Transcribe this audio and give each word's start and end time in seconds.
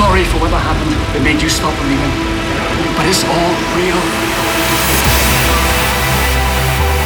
sorry 0.00 0.24
for 0.24 0.40
whatever 0.40 0.56
happened 0.56 0.96
that 1.12 1.20
made 1.20 1.36
you 1.44 1.50
stop 1.52 1.76
believing. 1.76 2.08
But 2.96 3.04
it's 3.04 3.20
all 3.20 3.52
real. 3.76 4.00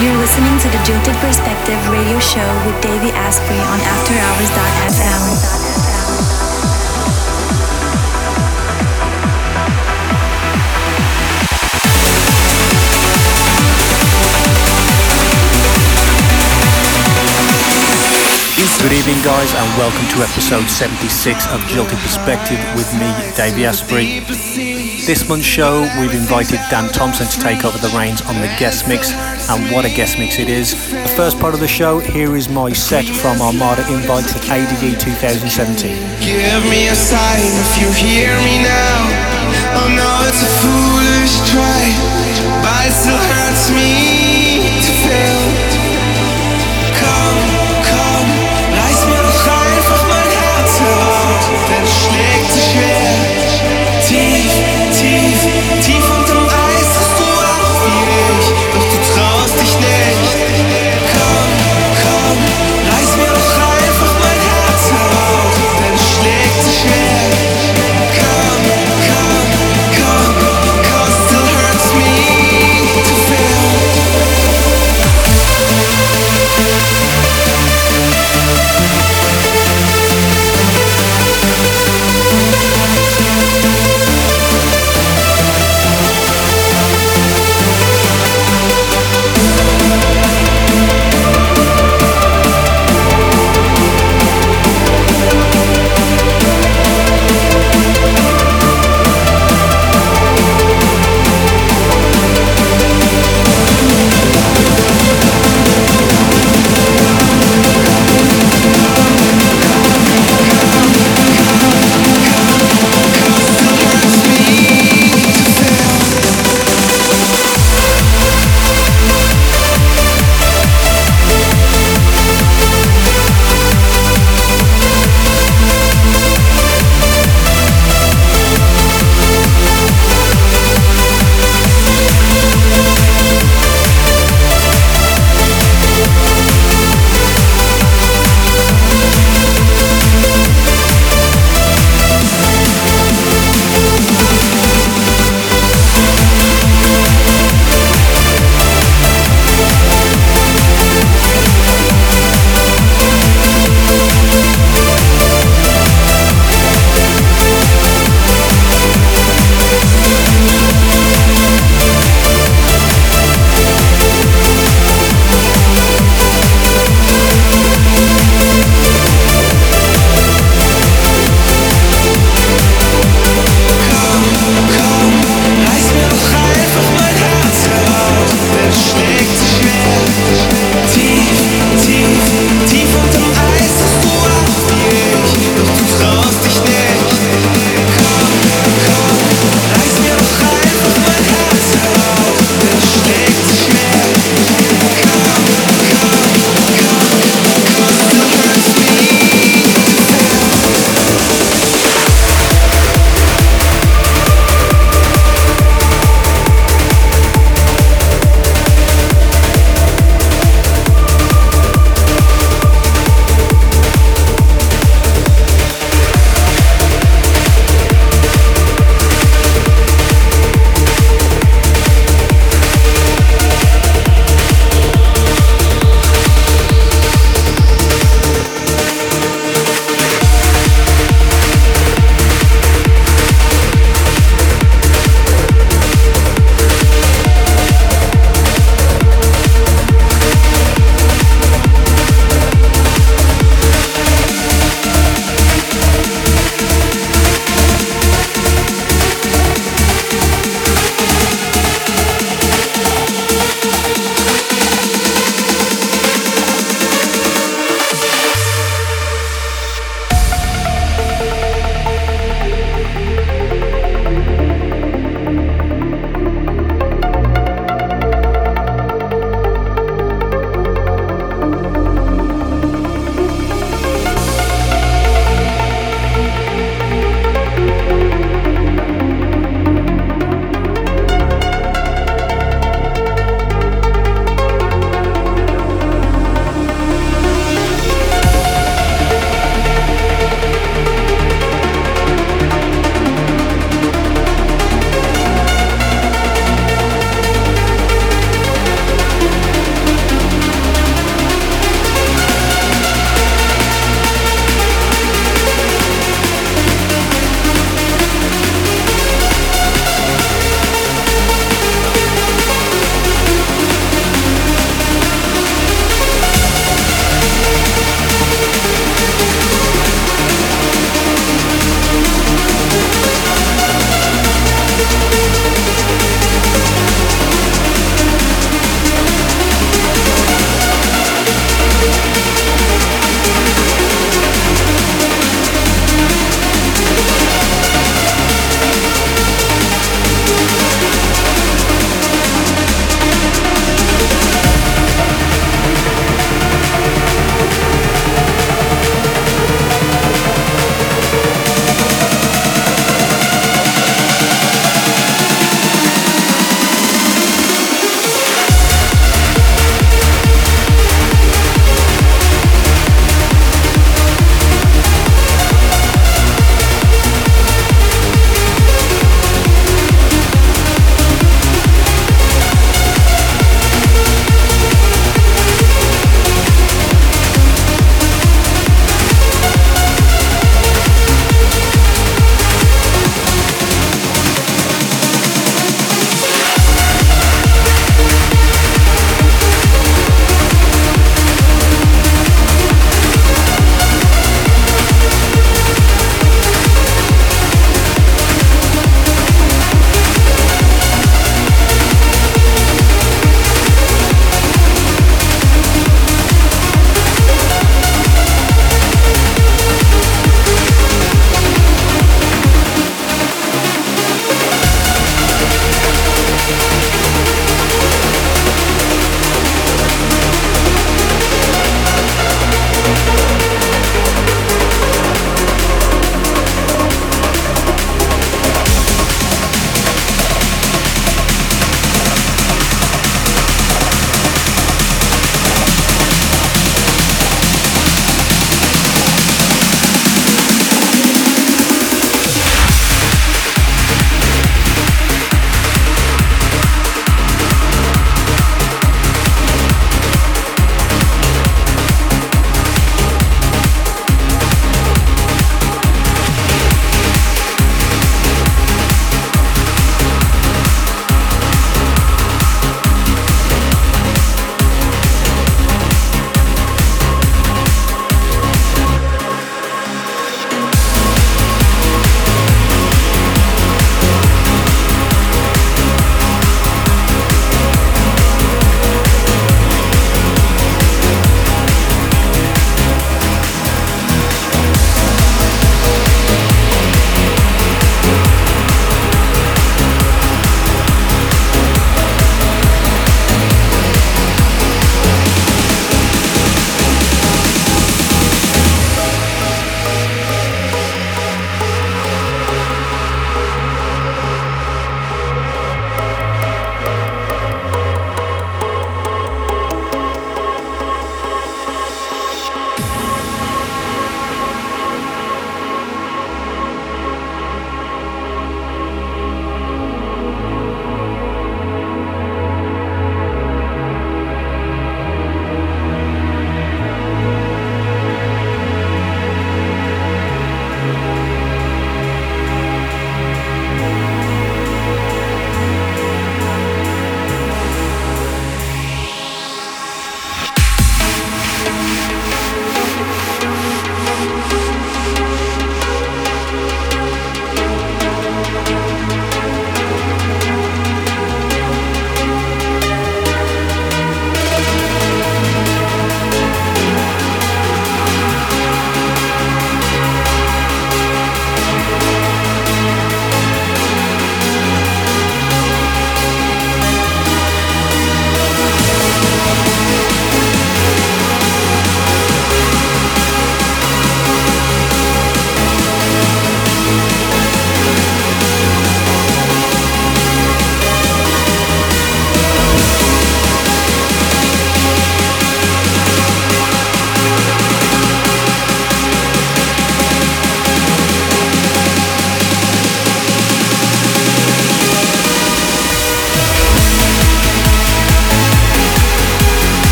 You're 0.00 0.16
listening 0.16 0.56
to 0.64 0.68
the 0.72 0.80
Jilted 0.88 1.16
Perspective 1.20 1.76
radio 1.92 2.16
show 2.16 2.48
with 2.64 2.80
Davey 2.80 3.12
Asprey 3.12 3.60
on 3.60 3.78
AfterHours.fm. 3.84 5.67
Good 18.58 18.90
evening, 18.90 19.22
guys, 19.22 19.54
and 19.54 19.78
welcome 19.78 20.02
to 20.18 20.26
episode 20.26 20.66
76 20.66 21.46
of 21.54 21.60
Jilted 21.70 21.98
Perspective 22.02 22.58
with 22.74 22.92
me, 22.94 23.06
Davey 23.36 23.64
Asprey. 23.64 24.18
This 25.06 25.28
month's 25.28 25.46
show, 25.46 25.82
we've 26.00 26.12
invited 26.12 26.58
Dan 26.68 26.90
Thompson 26.90 27.28
to 27.28 27.38
take 27.38 27.64
over 27.64 27.78
the 27.78 27.94
reins 27.96 28.20
on 28.22 28.34
the 28.40 28.48
guest 28.58 28.88
mix, 28.88 29.12
and 29.48 29.70
what 29.70 29.84
a 29.84 29.88
guest 29.88 30.18
mix 30.18 30.40
it 30.40 30.48
is. 30.48 30.72
The 30.90 31.14
first 31.14 31.38
part 31.38 31.54
of 31.54 31.60
the 31.60 31.68
show, 31.68 32.00
here 32.00 32.34
is 32.34 32.48
my 32.48 32.72
set 32.72 33.04
from 33.06 33.40
Armada 33.40 33.86
Invites 33.94 34.34
at 34.34 34.50
ADE 34.50 34.98
2017. 34.98 35.94
Give 36.18 36.62
me 36.66 36.88
a 36.88 36.96
sign 36.96 37.38
if 37.38 37.78
you 37.78 37.92
hear 37.94 38.34
me 38.42 38.58
now. 38.58 39.06
Oh 39.78 39.86
no, 39.86 40.26
it's 40.26 40.42
a 40.42 40.50
foolish 40.58 41.46
try, 41.46 41.94
but 42.66 42.90
it 42.90 42.92
still 42.92 43.22
hurts 43.22 43.70
me 43.70 44.82
to 44.82 44.92
fail. 45.06 45.78
Denn 51.68 51.86
schlägt 51.86 52.52
so 52.52 52.60
schwer. 52.70 53.07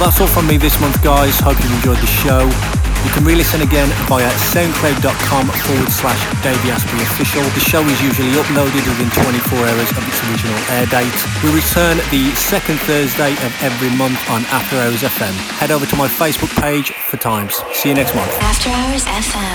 That's 0.00 0.20
all 0.20 0.26
from 0.26 0.46
me 0.46 0.56
this 0.56 0.80
month, 0.80 0.96
guys. 1.04 1.38
Hope 1.40 1.60
you've 1.60 1.76
enjoyed 1.76 1.98
the 1.98 2.08
show. 2.24 2.48
You 3.04 3.10
can 3.12 3.24
re-listen 3.24 3.60
again 3.60 3.88
via 4.08 4.28
soundcloud.com 4.52 5.44
forward 5.48 5.90
slash 5.92 6.20
Davey 6.44 6.70
Asprey 6.70 7.00
official. 7.00 7.42
The 7.56 7.60
show 7.60 7.82
is 7.84 8.00
usually 8.02 8.32
uploaded 8.36 8.84
within 8.88 9.08
24 9.12 9.58
hours 9.58 9.90
of 9.92 10.02
its 10.08 10.20
original 10.28 10.56
air 10.76 10.86
date. 10.86 11.12
We 11.44 11.52
return 11.52 11.96
the 12.12 12.32
second 12.36 12.78
Thursday 12.88 13.32
of 13.44 13.52
every 13.62 13.90
month 13.96 14.20
on 14.28 14.44
After 14.52 14.76
Hours 14.76 15.02
FM. 15.02 15.32
Head 15.60 15.70
over 15.70 15.86
to 15.86 15.96
my 15.96 16.08
Facebook 16.08 16.52
page 16.60 16.92
for 16.92 17.16
times. 17.16 17.56
See 17.72 17.88
you 17.88 17.94
next 17.94 18.14
month. 18.14 18.32
After 18.40 18.68
Hours 18.68 19.04
FM. 19.04 19.49